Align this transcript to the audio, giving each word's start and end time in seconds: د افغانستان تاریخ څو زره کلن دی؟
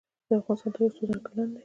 د 0.27 0.29
افغانستان 0.39 0.71
تاریخ 0.75 0.91
څو 0.97 1.03
زره 1.07 1.19
کلن 1.25 1.47
دی؟ 1.53 1.59